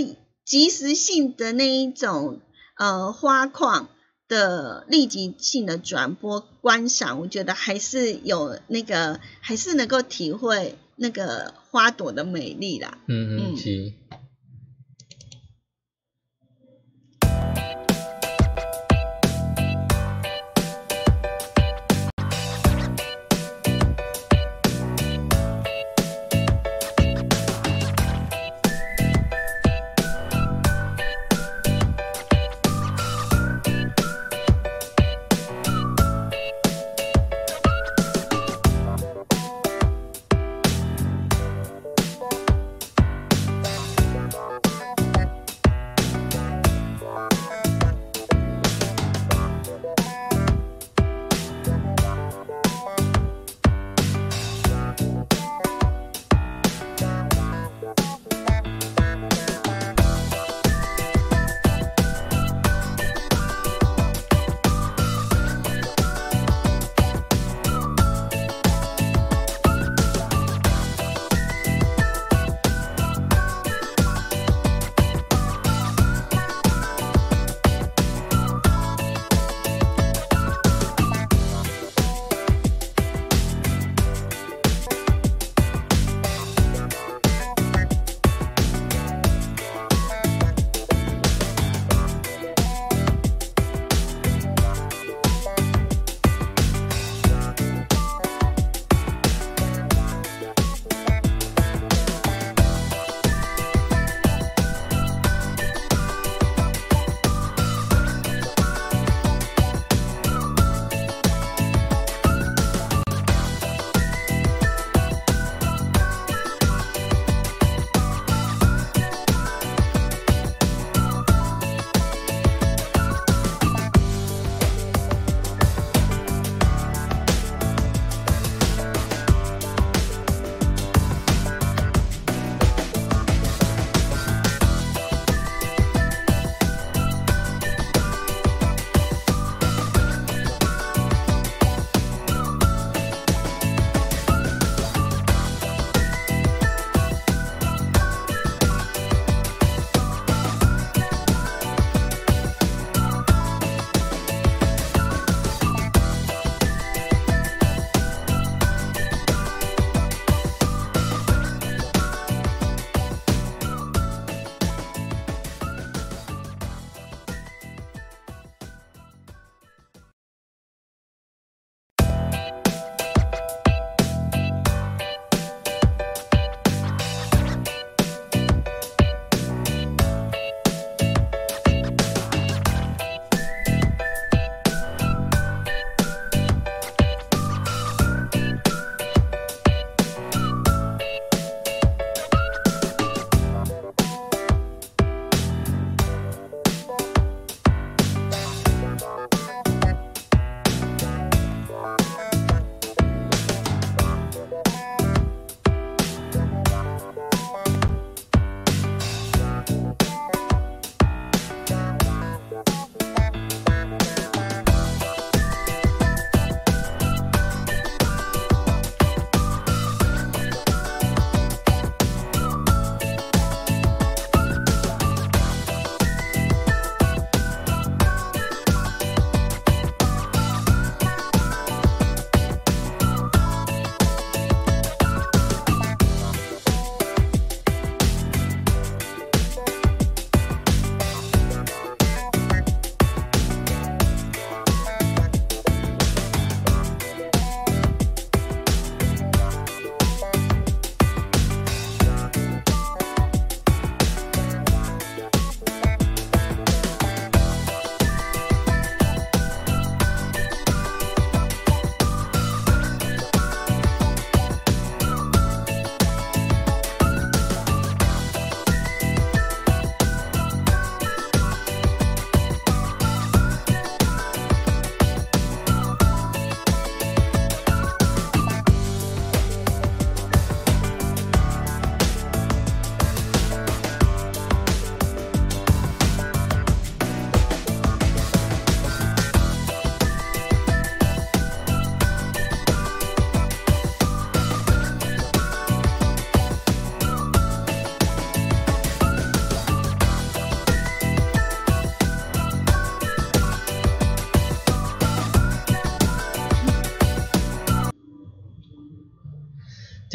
[0.44, 2.40] 及时性的那一种
[2.78, 3.88] 呃花况。
[4.28, 12.98] 的立即性的转播观赏，我觉得还是有那个，还是能够体会那个花朵的美丽啦。
[13.06, 13.92] 嗯嗯，是。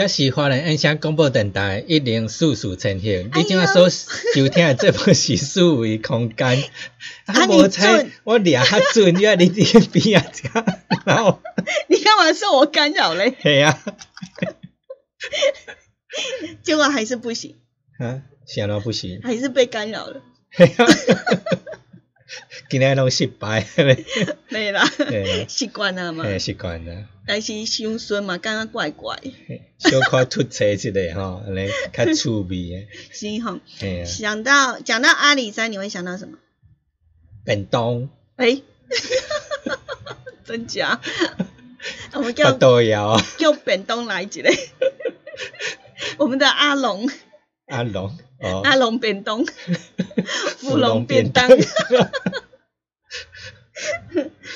[0.03, 6.45] 这是华人音响广播电台一零四四千赫，你今仔所收听的节目是数维空间。
[7.25, 10.65] 啊，无猜我俩较准，因为你伫边啊，
[11.05, 11.41] 然后
[11.87, 13.33] 你干嘛受我干扰嘞？
[13.41, 13.81] 系啊，
[16.63, 17.55] 结果还是不行。
[17.97, 20.21] 啊，啥都不行，还是被干扰了。
[22.69, 23.65] 今日拢失败，
[24.49, 24.83] 没啦，
[25.47, 27.09] 习惯啊嘛，习惯啊。
[27.25, 29.19] 但是伤顺嘛，感觉怪怪。
[29.77, 32.87] 小可突出一个吼， 安尼较趣味诶。
[33.11, 33.59] 是吼，
[34.05, 36.37] 想到讲到阿里山，你会想到什么？
[37.45, 38.09] 便当。
[38.35, 38.61] 哎，
[40.45, 40.99] 真假？
[42.13, 42.51] 我们叫
[43.37, 44.49] 叫便当来一个。
[46.17, 47.09] 我们的阿龙。
[47.67, 48.17] 阿龙。
[48.63, 49.45] 阿 龙便当，
[50.57, 51.49] 富龙便当，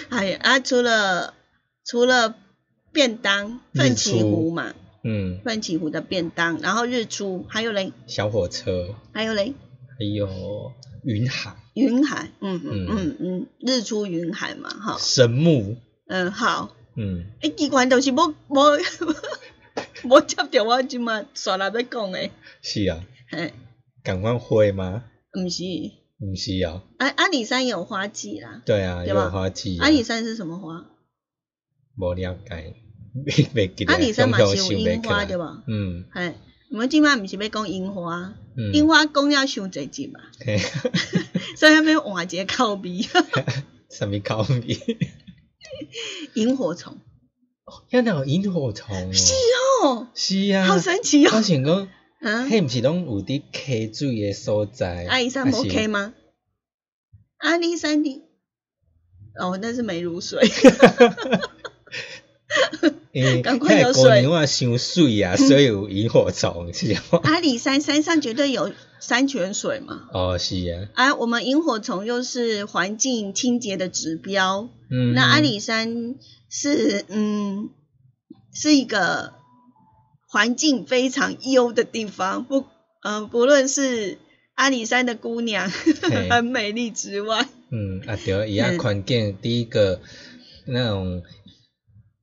[0.10, 1.34] 哎啊，除了
[1.86, 2.36] 除了
[2.92, 4.74] 便当，奋起湖嘛，
[5.04, 9.54] 嗯，奋起湖的便当，然后日出，还有嘞，小火车，还有嘞，
[9.98, 10.74] 还有
[11.04, 12.88] 云海，云海，嗯嗯。
[12.90, 15.78] 嗯嗯，日出云海嘛，哈，神木，
[16.08, 18.78] 嗯好，嗯，哎，机关都是无无
[20.04, 22.32] 无接到我即嘛刷来要讲诶，
[22.62, 23.54] 是啊，嘿。
[24.08, 25.04] 感官会吗？
[25.34, 25.64] 不是，
[26.18, 26.82] 不是啊。
[26.98, 28.62] 阿阿里山有花季啦。
[28.66, 29.78] 对啊，有花季。
[29.82, 30.86] 阿里山是什么花？
[31.98, 32.76] 无了解，
[33.54, 33.92] 未记得。
[33.92, 35.62] 阿里山嘛是有樱花对吧？
[35.68, 36.06] 嗯。
[36.14, 36.36] 嘿，
[36.72, 38.34] 我们今晚不是要讲樱花，
[38.74, 40.22] 樱花讲要上侪集嘛。
[41.58, 43.02] 所以要换一个口味。
[43.92, 44.80] 什么口味？
[46.36, 46.98] 萤火虫。
[47.90, 49.14] 要那萤火虫。
[49.14, 49.34] 是
[49.84, 50.08] 哦。
[50.16, 50.66] 是啊。
[50.66, 51.32] 好神奇哦。
[51.36, 51.90] 我想讲。
[52.22, 55.06] 迄毋是拢有伫溪水诶所在？
[55.10, 56.14] 阿里山无溪吗？
[57.38, 58.24] 阿里山的
[59.40, 60.42] 哦，那是没如水。
[63.44, 64.28] 赶快有水。
[64.28, 67.20] 话伤水啊，所以有萤火虫是吗？
[67.24, 70.10] 阿里山山上绝对有山泉水嘛？
[70.12, 70.90] 哦，是啊。
[70.96, 74.70] 啊，我们萤火虫又是环境清洁的指标。
[74.90, 75.14] 嗯。
[75.14, 76.16] 那阿里山
[76.50, 77.70] 是嗯，
[78.54, 79.37] 是一个。
[80.28, 82.66] 环境非常优的地方，不，
[83.04, 84.18] 嗯，不论是
[84.56, 85.70] 阿里山的姑娘
[86.30, 90.02] 很美丽之外，嗯，啊对，伊啊环境第一个
[90.66, 91.24] 那种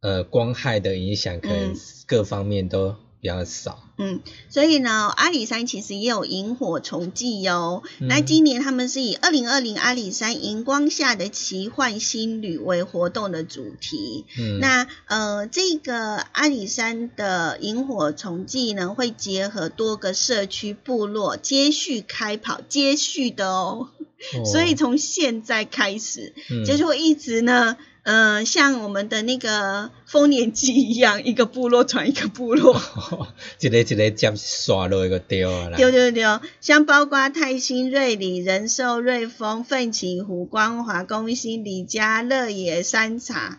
[0.01, 1.75] 呃光害的影响，可能
[2.07, 2.97] 各方面都。
[3.25, 4.21] 比较少，嗯，
[4.51, 7.83] 所以呢，阿里山其实也有萤火虫季哟。
[8.01, 14.27] 那今年他们是以二零二零阿里山荧光下的奇幻新旅为活动的主题。
[14.39, 23.89] 嗯，那呃，这个阿里山的萤火虫季呢，会结合多个社区部落接续开跑，接续的哦。
[24.53, 26.35] 所以从现在开始，
[26.67, 27.79] 就是会一直呢。
[28.05, 32.79] 嗯，像我们的那个丰年祭一样，一个部落传一个部落，
[33.61, 43.59] 一个一个接刷落一个丢啊丢丢丢，像包括泰兴、瑞里、仁寿、瑞丰、奋起湖、光华、公兴、李家、乐野、山茶，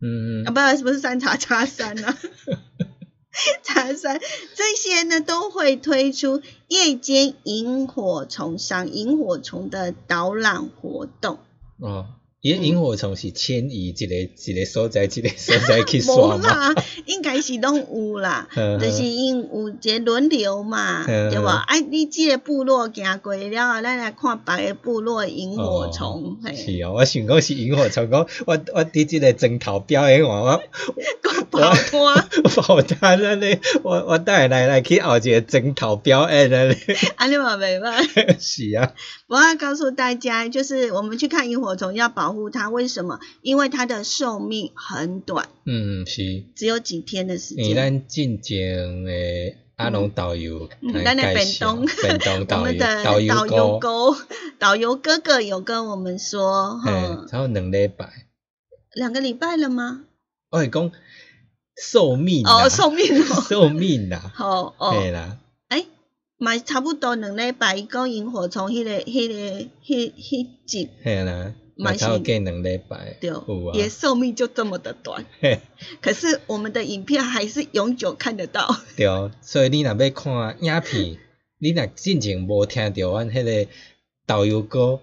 [0.00, 2.18] 嗯嗯，啊不，不是山茶，茶山啊，
[3.62, 4.20] 茶山
[4.56, 11.38] 这些呢都会推出夜间萤火虫赏萤火虫的导览活动。
[11.78, 12.06] 哦。
[12.42, 16.72] 伊萤火虫是迁移一个一个所在，一个所在 去刷嘛？
[17.06, 21.48] 应该是拢有啦， 就是因有一个轮流嘛，对无？
[21.66, 26.36] 哎，你即个部落行过了后，咱来看别个部落萤火虫。
[26.54, 30.60] 是哦，我想讲是萤火虫，讲我我伫即个征头表演完，我我
[31.50, 31.90] 跑摊，
[32.44, 36.76] 跑摊安尼，我 我带来来去后一个征头表演安尼。
[37.16, 38.36] 安尼嘛袂歹。
[38.38, 38.92] 是啊。
[39.26, 43.20] 我要告诉大家，就是我们去看萤火虫要保护它，为什么？
[43.42, 45.48] 因为它的寿命很短。
[45.64, 46.44] 嗯，是。
[46.54, 47.74] 只有几天的时间。
[47.74, 51.74] 咱进前诶，阿龙导游来介绍。
[51.76, 54.16] 我们的导游哥，
[54.58, 58.10] 导游哥哥有跟我们说，哈，然后两礼拜。
[58.94, 60.04] 两个礼拜了吗？
[60.50, 60.90] 我是讲
[61.82, 64.32] 寿命哦，寿命哦， 寿命 啦。
[64.34, 65.38] 好哦，对啦。
[66.38, 69.34] 嘛差不多两礼拜，伊讲萤火虫迄个、迄个、
[69.82, 73.30] 迄、迄集，系啦，嘛差不多两礼拜，对，
[73.74, 75.24] 也寿命就这么的短。
[76.00, 78.80] 可是我们的影片还是永久看得到。
[78.96, 79.06] 对，
[79.42, 81.18] 所以你若要看影片，
[81.58, 83.70] 你若进前无听到阮迄个
[84.26, 85.00] 导游歌、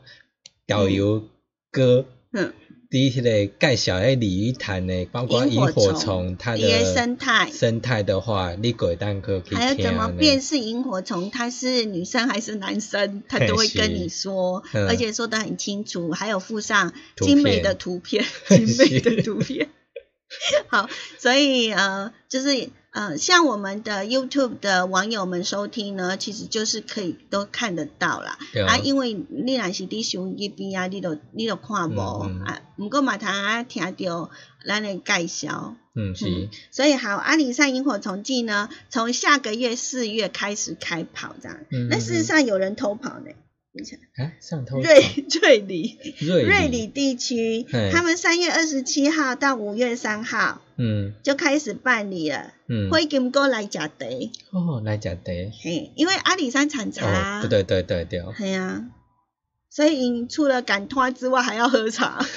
[0.68, 1.24] 导游
[1.72, 2.06] 歌。
[2.32, 2.54] 嗯。
[2.94, 7.50] 第一个介绍诶鲤鱼潭的，包括萤火虫它的生态。
[7.52, 19.70] 生态的话，你鬼蛋可可以还有怎么辨识萤火虫它是女生还是男生， 他都会跟你说，而且说的很清楚，还有附上精美的图片，精美的图片。
[20.70, 20.88] 好，
[21.18, 28.38] 所以呃，就是呃，像我们的 YouTube 的网友们收听呢，其实就是可以都看得到啦。
[28.68, 32.00] 啊，因为你若是伫手机边啊，你都你都看无
[32.46, 32.62] 啊。
[32.78, 34.30] 毋过嘛，通啊听到
[34.66, 35.76] 咱的介绍。
[35.96, 36.50] 嗯，是。
[36.70, 41.58] 所以好，阿里山萤火虫季呢，从下个月四月开始开跑，这样。
[41.72, 41.88] 嗯。
[41.90, 43.32] 那事实上有人偷跑呢。
[44.18, 45.02] 啊，上头瑞
[45.42, 53.94] 瑞里瑞里地区，他们三月二十七号到五月三号，嗯，就开始办理了，嗯，会金哥来假茶，
[54.52, 55.22] 哦，来假茶，
[55.64, 58.86] 嘿，因为阿里山产茶，对对对对对，系啊，
[59.72, 62.24] 所以除了赶拖之外，还要喝茶。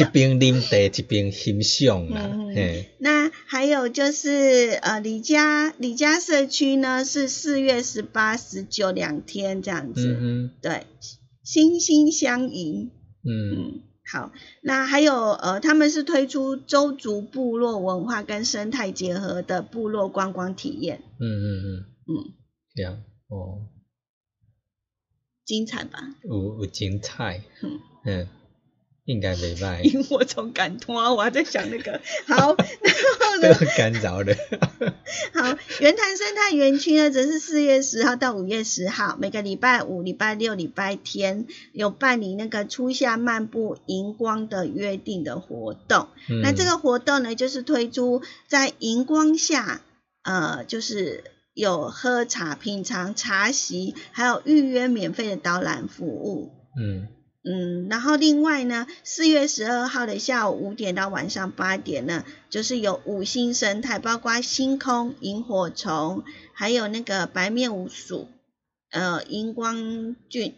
[0.00, 2.30] 一边啉茶，一边欣赏啦。
[2.98, 10.16] 那还有就是呃，李家李家社区呢是四月十八、十九两天这样子。
[10.20, 10.86] 嗯对，
[11.42, 12.90] 心心相印。
[13.24, 13.82] 嗯。
[14.06, 21.02] 好，那还有呃，他们是推出周族部落文化跟生态结合的部落观光体验。
[21.18, 21.84] 嗯嗯嗯。
[22.06, 22.34] 嗯。
[22.74, 23.66] 这样哦。
[25.46, 26.14] 精彩吧？
[26.22, 27.42] 有有精彩。
[27.62, 27.80] 嗯。
[28.04, 28.28] 嗯。
[29.04, 29.82] 应该没卖。
[29.82, 32.00] 萤火虫赶拖，我还在想那个。
[32.26, 32.56] 好，
[33.42, 33.70] 然后呢？
[33.76, 34.34] 干着的。
[35.34, 46.08] 好，圆潭生态园区呢，则是四月十号到五月十号，每个礼拜五、礼拜六、礼拜天有办理那个初夏漫步荧光的约定的活动。
[46.42, 49.82] 那这个活动呢，就是推出在荧光下，
[50.22, 56.52] 呃，就是有喝茶、品尝茶席，还有预约免费的导览服务。
[56.80, 57.08] 嗯。
[57.46, 66.24] 嗯，然后另外呢，四月十二号的下午五点到晚上八点呢，就是有五星生态，包括星空、萤火虫，
[66.54, 68.28] 还有那个白面鼯鼠，
[68.90, 70.54] 呃，荧光菌，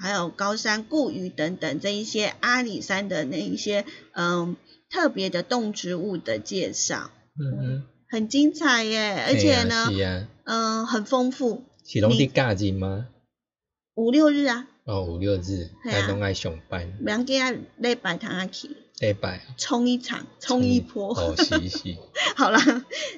[0.00, 4.54] 还有高山固鱼等等这一些阿里山的那一些嗯
[4.88, 9.90] 特别的动植物的介绍，嗯嗯，很精彩耶，而且呢，
[10.44, 11.64] 嗯，很丰富。
[11.84, 13.08] 是拢伫假日吗？
[13.96, 14.67] 五六日啊。
[14.88, 16.94] 哦，五六日，还拢爱上班。
[17.00, 18.74] 两记啊，礼拜堂啊去。
[19.00, 19.44] 礼拜。
[19.58, 21.12] 冲一场，冲一波。
[21.12, 21.94] 哦，是是。
[22.34, 22.58] 好了，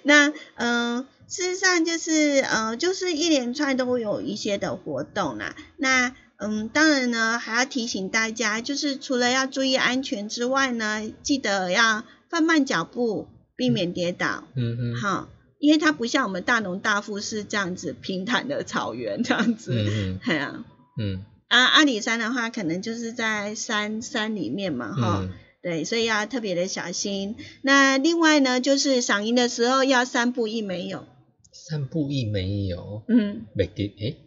[0.03, 5.55] 那嗯，事实上就是呃，就是一连串都会有一些的活动啦。
[5.77, 14.43] 那嗯，当然呢，还要提醒大家，就是除了要注意安全之外呢，记得要放慢脚步，避免跌倒。
[14.57, 14.97] 嗯嗯。
[14.97, 15.29] 好，
[15.61, 19.73] 因为它不像我们大农大富是这样子平坦的草原这样子。
[19.73, 20.21] 嗯嗯。
[20.27, 20.65] 对啊。
[20.99, 21.25] 嗯。
[21.51, 25.29] 啊，阿里山的话，可能就是在山山里面嘛，哈，
[25.63, 27.35] 对，所以要特别的小心。
[27.63, 31.05] 那另外呢，就是赏樱的时候要三步一没有。
[31.53, 33.03] 三步一没有。
[33.09, 33.47] 嗯。
[33.57, 34.19] 没得诶。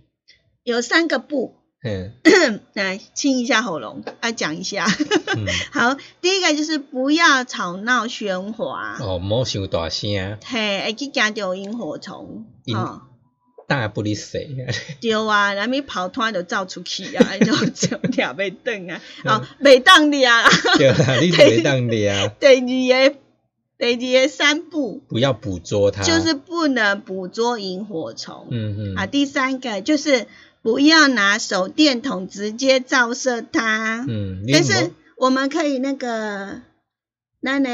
[0.63, 1.55] 有三个步。
[1.81, 2.11] 嗯。
[2.75, 4.85] 来清一下喉咙，啊，讲一下。
[5.71, 8.97] 好，第一个就是不要吵闹喧哗。
[8.99, 10.37] 哦，莫想大声。
[10.43, 12.45] 嘿，会去惊到萤火虫。
[12.75, 13.01] 哦。
[13.67, 14.49] 大不离谁？
[15.01, 20.43] 对啊，那咪跑团就走出去啊， 就就俩被瞪啊，哦，袂当的啊。
[20.77, 22.27] 对啊，你袂当的啊。
[22.39, 23.15] 第二个，
[23.77, 28.47] 第二个三步，不要捕捉它，就是不能捕捉萤火虫。
[28.51, 28.95] 嗯嗯。
[28.95, 30.27] 啊，第三个就是
[30.61, 34.05] 不要拿手电筒直接照射它。
[34.07, 34.43] 嗯。
[34.51, 36.61] 但是我们可以那个，
[37.39, 37.69] 那呢？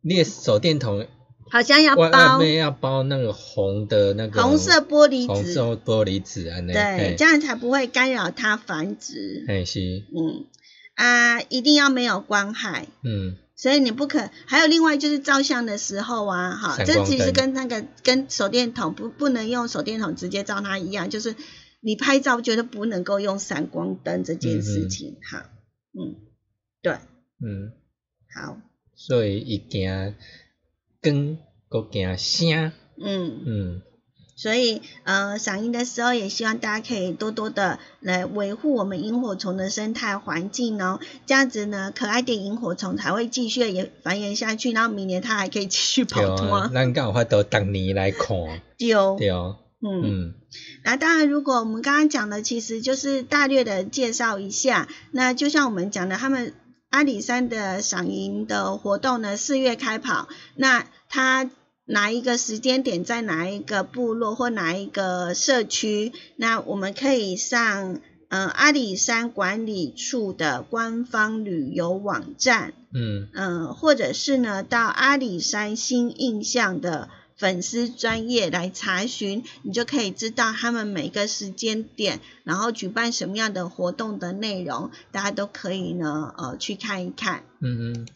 [0.00, 1.06] 你手电筒。
[1.52, 9.44] 好像要包外面要包那个红的那个红色玻璃纸，红色玻璃纸啊，那对，这样才不会干扰它繁殖。
[9.46, 9.80] 哎是，
[10.16, 10.46] 嗯。
[10.94, 14.28] 啊，一定要没有光害，嗯，所以你不可。
[14.46, 21.34] 还有另外就是照相的时候啊，哈，这其实跟那个跟手电筒不不能用手电筒直接照它一样，就是
[21.80, 25.50] 你拍照绝对不能够用闪光灯这件事情，哈，
[25.98, 26.16] 嗯，
[26.82, 27.72] 对，嗯，
[28.34, 28.58] 好，
[28.94, 30.14] 所以一定。
[31.02, 31.36] 跟
[31.68, 33.42] 个惊声，嗯。
[33.44, 33.82] 嗯，
[34.36, 46.70] 所以呃，赏樱的时候也希望大家可以多多的来维护我们萤火虫的生态环境哦，这样子呢，可爱的萤火虫才会继续也繁衍下去，然后明年它还可以继续跑脱。
[46.72, 48.36] 那刚好话都当年来看，
[48.78, 50.02] 对哦，对哦，嗯。
[50.04, 50.34] 嗯，
[50.84, 56.54] 那当然，如果我们刚刚讲的其实就是大略的介绍一下，那就像我们讲的，他们。
[56.92, 60.28] 阿里山的赏萤的活动呢，四月开跑。
[60.56, 61.50] 那它
[61.86, 66.12] 哪一个时间点在哪一个部落或哪一个社区？
[66.36, 77.08] 那我们可以上嗯阿里山管理处的官方旅游网站，嗯嗯，或者是呢到阿里山新印象的。
[77.42, 87.42] 粉丝专业来查询，你就可以知道他们每个时间点，然后举办什么样的活动的内容，大家都可以呢，呃，去看一看。
[87.58, 88.06] 嗯嗯。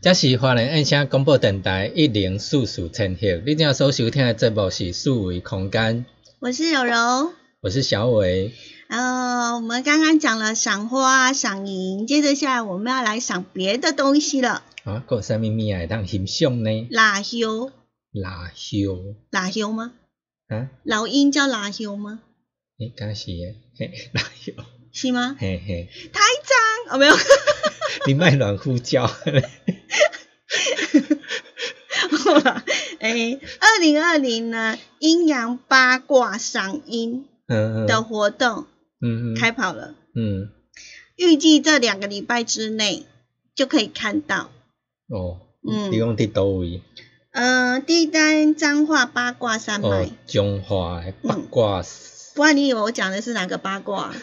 [0.00, 6.06] 这是华人印象广播电台一零四四千赫，你正所收听的节目是数维空间。
[6.38, 8.52] 我是柔柔，我是小伟。
[8.88, 14.62] 呃，我们刚刚讲了赏花、赏银，接着下来我们要来赏别的东西了。
[14.84, 16.86] 啊，有啥物物会当欣赏呢？
[16.92, 17.72] 蜡烛。
[18.12, 19.16] 蜡烛。
[19.30, 19.94] 蜡烛吗？
[20.46, 20.70] 啊？
[20.84, 22.20] 老鹰叫蜡烛吗？
[22.78, 24.52] 诶，敢是诶，嘿，蜡烛。
[24.92, 25.34] 是吗？
[25.36, 25.88] 嘿嘿。
[26.12, 26.20] 太
[26.86, 27.14] 脏，哦没有。
[28.06, 29.10] 你卖卵呼叫。
[33.00, 37.26] 哎，二零二零呢，阴阳八卦赏樱
[37.86, 38.66] 的活动，
[39.00, 40.50] 嗯，开跑了，嗯，
[41.16, 43.06] 预计这两个礼拜之内
[43.54, 44.50] 就可以看到。
[45.08, 46.82] 哦，嗯，你讲伫倒位？
[47.32, 50.10] 嗯，第一单彰化八卦山脉。
[50.26, 51.82] 彰化八卦。
[52.38, 54.14] 不然你以为我讲的是哪个八卦？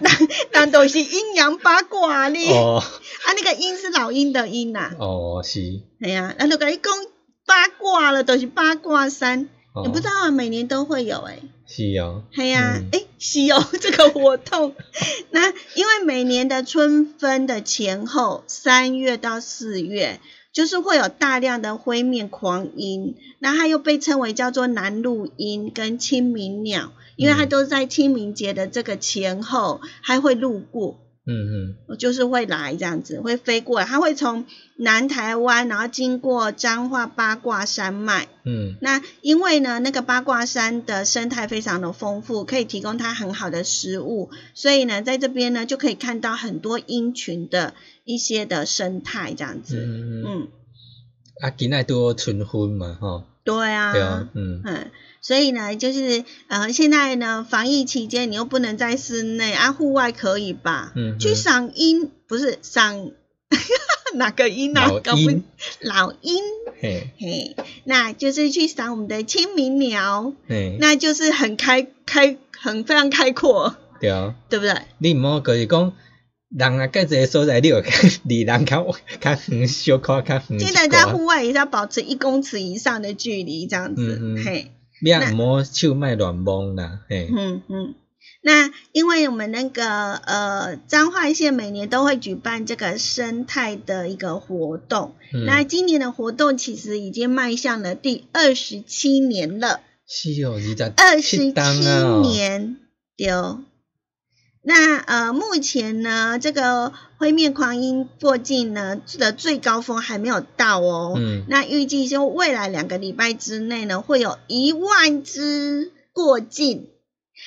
[0.00, 0.10] 那
[0.52, 2.50] 那都是阴阳八卦呢。
[2.54, 2.82] 哦。
[2.82, 4.90] 啊，那个阴是老鹰的鹰呐。
[4.98, 5.82] 哦，是。
[6.00, 6.90] 哎呀，那就跟你讲
[7.44, 9.50] 八卦了，都是八卦山。
[9.84, 11.40] 你不知道啊，每年都会有哎。
[11.66, 12.24] 是哦。
[12.34, 14.74] 哎呀，哎，是哦， 这个活动。
[15.28, 20.20] 那因为每年的春分的前后，三月到四月。
[20.52, 26.90] 就是会有大量的灰面狂鹰，那它又被称为叫做南陆鹰跟清明鸟，
[27.20, 34.46] 因为它都在清明节的这个前后，还会路过，嗯嗯，就是会来这样子，会飞过来，它会从
[34.76, 47.74] 南台湾，然后经过彰化八卦山脉，嗯，那因为呢，那个八卦山的生态非常的丰富，可以提供它很好的食物，所以呢，在这边呢就可以看到很多鹰群的。
[48.02, 50.48] 一些的生态这样子，嗯嗯，
[51.40, 54.62] 啊，今仔都春分嘛，吼，对啊，对啊，嗯。
[54.64, 60.92] 嗯，所以呢，就是呃，现在呢，防疫期间你又不能在室内啊，户外可以吧？
[60.94, 63.10] 嗯，去赏樱不是赏
[64.14, 64.88] 哪个樱啊？
[64.88, 65.44] 老鹰，
[65.80, 66.42] 老鹰，
[66.80, 67.10] 嘿。
[67.18, 74.74] 嘿，那就是去赏我们的清明鸟，嘿，那就是很开开，很非常开阔，对啊，对不对？
[74.98, 75.92] 你唔好就是讲。
[76.50, 77.80] 人啊，介这个所在，你有
[78.24, 78.84] 离人较
[79.20, 80.58] 较远，小可较远。
[80.58, 84.36] 记得在户外也是要保持一公尺以上的距离，这样子。
[84.44, 87.28] 嘿，你啊，莫手卖乱摸啦，嘿。
[87.30, 87.94] 嗯嗯。
[88.42, 95.14] 那因为我们那个呃彰化县每年都会举办这个生态的一个活动，
[95.46, 99.80] 那今年的活动其实已经迈向了第二十七年了。
[100.06, 100.58] 是哦，
[100.96, 101.52] 二十七
[102.28, 102.76] 年，
[103.16, 103.28] 对。
[104.62, 111.14] 那呃，目前呢，这个灰面狂鹰过境呢的最高峰还没有到哦。
[111.16, 111.44] 嗯。
[111.48, 116.88] 那预计就未来两个礼拜之内呢，会有一万只过境。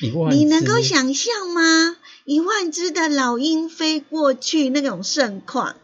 [0.02, 1.98] 一万你能够想象吗？
[2.26, 5.76] 一万只的老鹰飞过去那种盛况。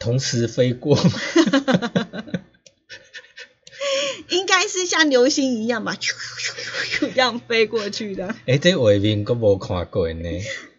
[0.00, 0.98] 同时飞过。
[4.30, 8.34] 应该是像流星一样吧，咻咻咻咻这样飞过去的。
[8.46, 10.28] 哎，这画面我无看过呢。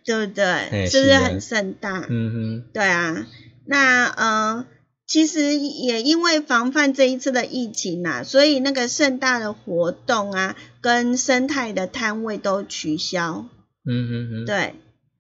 [0.06, 0.88] 对不对？
[0.90, 2.06] 是不是很盛大？
[2.10, 3.28] 嗯哼，对啊。
[3.66, 4.66] 那呃，
[5.08, 13.46] 其实也因为防范这一次的疫情啊，所以那个盛大的活动啊，跟生态的摊位都取消。
[13.86, 14.46] 嗯哼哼。
[14.46, 14.76] 对，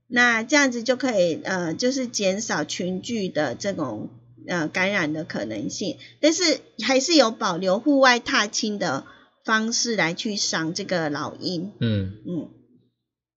[0.08, 4.10] 那这样子就可以呃，就是减少群聚的这种
[4.48, 5.98] 呃感染的可能性。
[6.20, 9.06] 但是还是有保留户外踏青的
[9.46, 11.72] 方式来去赏这个老鹰。
[11.80, 12.50] 嗯嗯，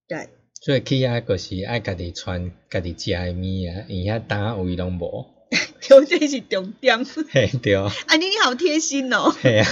[0.07, 0.29] 对。
[0.61, 5.25] 所以去遐就是爱家己穿家己食诶物啊，伊遐单位拢无。
[5.87, 7.05] 对，这是重点。
[7.29, 7.75] 嘿，对。
[7.75, 7.89] 啊，
[8.19, 9.33] 你你好贴心哦。
[9.41, 9.67] 嘿啊。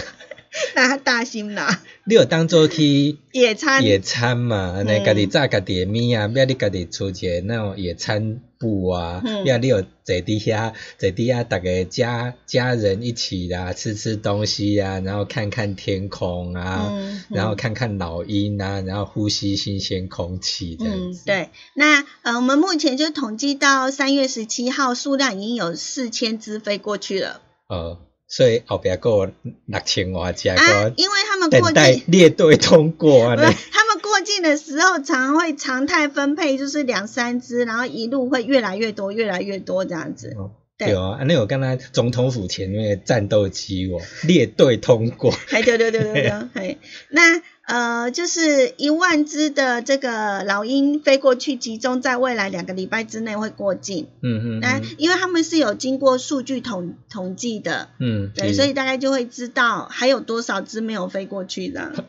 [0.75, 1.81] 那大心啦。
[2.05, 3.83] 你有当做去野餐？
[3.83, 8.41] 野餐嘛，安尼家己炸家己诶物啊，要你家己出个那种野餐。
[8.57, 16.91] 布啊，要你有在底下，在底下大家家家人一起啦，吃吃东西啊，然后看看天空啊，
[17.29, 21.25] 然后看看老鹰啊，然后呼吸新鲜空气这样子。
[21.25, 27.41] 对，那呃，我们目前就统计到三月十七号，数量已经有四千只飞过去了。
[27.67, 33.35] 呃，所以后边过六千瓦加个，因为他们过境列队通过啊。
[33.35, 40.35] 他们过境的时候，常会常态分配，就是两三只，然后一路会越来越多，越来越多这样子。
[40.77, 45.33] 对啊，那我刚才总统府前面战斗机哦，列队通过。
[45.51, 46.77] 哎，对对对对对，哎，
[47.09, 54.07] 那呃，就是一万只的这个老鹰飞过去，集中在未来两个礼拜之内会过境。
[54.21, 54.59] 嗯嗯。
[54.59, 61.91] 那因为他们是有经过数据统统计的，嗯，对，所以大概就会知道还有多少只没有飞过去的。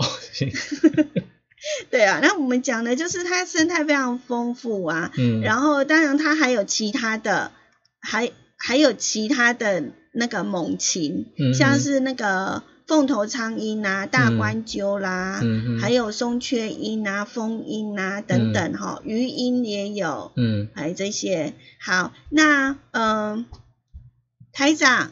[1.90, 7.50] 对啊，那我们讲的就是它生态非常丰富啊，嗯，然后当然它还有其他的，
[7.98, 9.82] 还还有其他的
[10.12, 15.40] 那个猛禽，嗯像是那个凤头苍鹰啊、大冠鸠啦，
[15.80, 21.54] 还有松雀鹰啊、蜂鹰啊等等哈，鱼鹰也有，嗯，还有这些。
[21.80, 23.46] 好，那嗯、呃
[24.52, 25.10] 台长，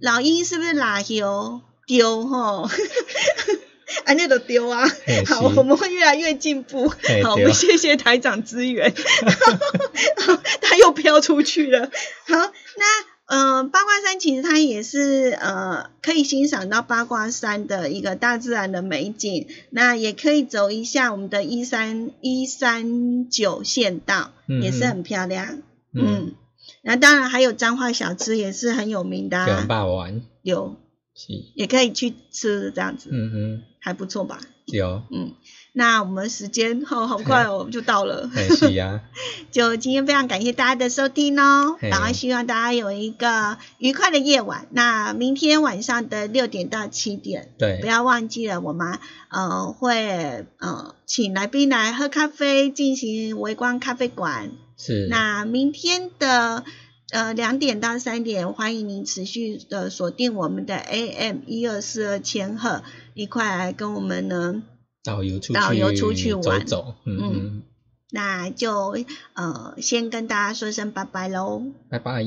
[0.00, 2.70] 老鹰是不是拉丢丢吼？
[4.04, 4.84] 啊，那个丢啊！
[5.26, 6.88] 好，我们会越来越进步。
[7.24, 8.94] 好，我们谢谢台长支援。
[10.62, 11.90] 他又飘出去了。
[12.26, 12.84] 好，那
[13.26, 25.58] 呃，八卦山其实它也是呃可以欣赏到八卦山的一个大自然的美景，那也可以走一下我们的一三一三九县道，嗯也是很漂亮。
[25.92, 26.34] 嗯，嗯，
[26.82, 29.66] 那当然还有彰化小吃也是很有名的、跟啊，
[30.42, 30.76] 有
[31.14, 34.38] 是，也可以去吃这样子，嗯哼，还不错吧？
[34.66, 35.32] 有，嗯，
[35.78, 38.30] 那我们时间哦好快哦，就到了。
[38.34, 39.02] 嘿是啊，
[39.52, 44.68] 就今天非常感谢大家的收听哦，嘿然后希望大家有一个愉快的夜晚。
[44.70, 48.98] 那明天晚上的六点到七点，对不，要忘记了，我们
[49.28, 54.52] 呃会呃请来宾来喝咖啡，进行围光咖啡馆。
[54.78, 56.64] 是，那明天的
[57.10, 64.62] 呃两点到三点，欢迎您持续的锁定我们的 AM 一二四二千赫，一块来跟我们呢。
[65.06, 65.38] 导游
[65.94, 67.62] 出去走走，嗯嗯，
[68.10, 68.96] 那就
[69.34, 72.24] 呃，先跟大家说声拜拜喽，拜拜。